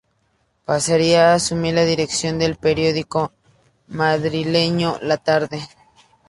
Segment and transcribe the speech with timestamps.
[0.65, 3.33] Pasaría a asumir la dirección del periódico
[3.85, 5.61] madrileño "La Tarde.